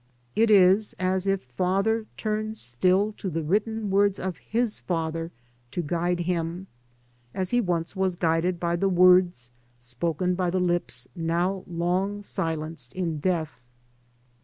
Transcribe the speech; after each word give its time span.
It 0.35 0.49
is 0.49 0.93
as 0.97 1.27
if 1.27 1.43
father 1.43 2.07
turns 2.17 2.59
still 2.59 3.13
to 3.19 3.29
the 3.29 3.43
written 3.43 3.91
words 3.91 4.19
of 4.19 4.37
his 4.37 4.79
father 4.79 5.31
to 5.69 5.83
guide 5.83 6.21
him, 6.21 6.65
as 7.35 7.51
he 7.51 7.61
once 7.61 7.95
was 7.95 8.15
guided 8.15 8.59
by 8.59 8.75
the 8.77 8.89
words 8.89 9.51
spoken 9.77 10.33
by 10.33 10.49
the 10.49 10.59
lips 10.59 11.07
now 11.15 11.63
long 11.67 12.23
silenced 12.23 12.93
in 12.93 13.19
death. 13.19 13.59